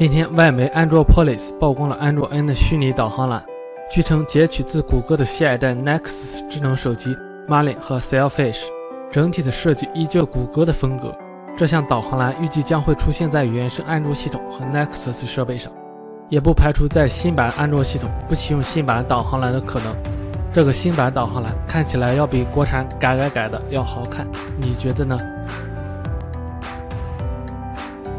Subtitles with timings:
[0.00, 3.44] 今天，外媒 Andropolis 曝光了安卓 N 的虚拟导航栏，
[3.90, 7.14] 据称截取自谷歌的下一代 Nexus 智能手机
[7.46, 8.60] Marlin 和 Sailfish，
[9.12, 11.14] 整体的设计依旧谷歌的风格。
[11.54, 15.70] 这项导航栏预计将会出现在原生安卓系统和 Nexus 设备上，
[16.30, 19.94] 也不排除在新版安卓系统不启用新版导航栏的可能。
[20.50, 25.18] 这个新版导航栏看起来要比国产改改改的要好看，你觉得呢？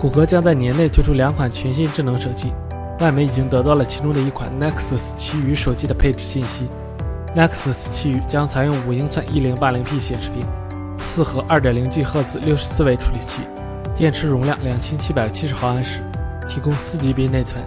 [0.00, 2.54] 谷歌将在年内推出两款全新智能手机，
[3.00, 6.66] 外媒已经得到了其中的一款 Nexus 七余手机的配置信息。
[7.36, 10.42] Nexus 七余将采用五英寸 1080p 显示屏，
[10.98, 13.42] 四核 2.0G 赫兹六十四位处理器，
[13.94, 16.00] 电池容量两千七百七十毫安时，
[16.48, 17.62] 提供四 GB 内存，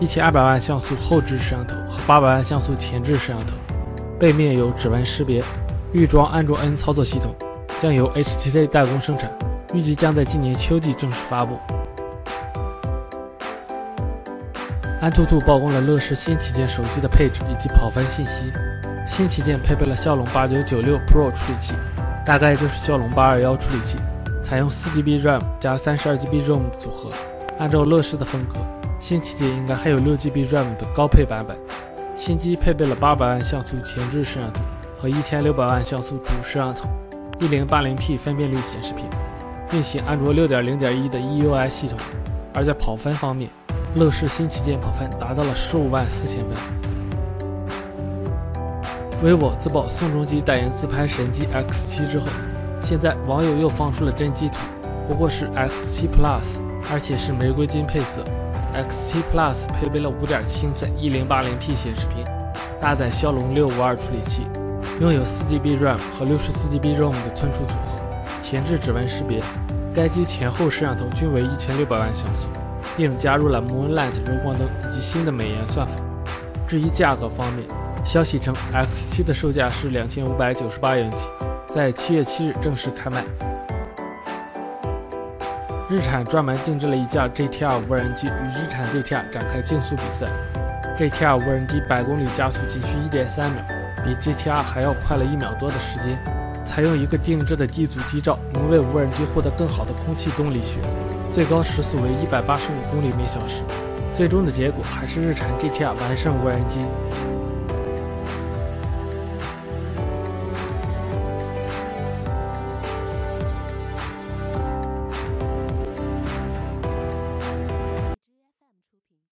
[0.00, 3.52] 一千二百万像素后置摄像头和八百万像素前置摄像头，
[4.18, 5.44] 背面有指纹识别，
[5.92, 7.34] 预装安卓 N 操作系统，
[7.82, 9.30] 将由 HTC 代工生产，
[9.74, 11.58] 预计将在今年秋季正式发布。
[15.04, 18.50] 安兔兔曝光了乐视新旗舰手机的配置以及跑分信息。
[19.06, 21.74] 新旗舰配备了骁龙八九九六 Pro 处理器，
[22.24, 23.98] 大概就是骁龙八二幺处理器，
[24.42, 27.10] 采用四 GB RAM 加三十二 GB ROM 的组合。
[27.58, 28.60] 按照乐视的风格，
[28.98, 31.54] 新旗舰应该还有六 GB RAM 的高配版本。
[32.16, 34.62] 新机配备了八百万像素前置摄像头
[34.98, 36.88] 和一千六百万像素主摄像头，
[37.40, 39.04] 一零八零 P 分辨率显示屏，
[39.74, 41.98] 运行安卓六点零点一的 EUI 系统。
[42.54, 43.50] 而在跑分方面，
[43.94, 46.56] 乐视新旗舰跑分达到了十五万四千分。
[49.22, 52.26] vivo 自曝宋仲基代言自拍神机 X7 之后，
[52.82, 54.56] 现在网友又放出了真机图，
[55.08, 56.60] 不过是 X7 Plus，
[56.92, 58.22] 而且是玫瑰金配色。
[58.74, 62.24] X7 Plus 配备了5.7英寸 1080p 显示屏，
[62.80, 64.42] 搭载骁龙652处理器，
[65.00, 68.04] 拥有 4GB RAM 和 64GB ROM 的存储组合，
[68.42, 69.40] 前置指纹识别。
[69.94, 72.48] 该机前后摄像头均为1600万像素。
[72.96, 75.94] 并加入了 Moonlight 柔光灯以及新的美颜算法。
[76.66, 77.66] 至于价格方面，
[78.04, 81.28] 消息称 X7 的售价是两千五百九十八元起，
[81.68, 83.22] 在七月七日正式开卖。
[85.90, 90.26] 日产专门定制了一架 GTR 无人机，与日产 GTR 展开竞速比赛。
[90.98, 93.62] GTR 无人机百公里加速仅需一点三秒，
[94.04, 96.18] 比 GTR 还要快了一秒多的时间。
[96.64, 100.78] 采用一个定制的低阻机罩，能为无人机获得更好的空气动力学。
[101.34, 103.64] 最高时速为一百八十五公里每小时，
[104.14, 106.78] 最终的结果还是日产 GTR 完胜无人机。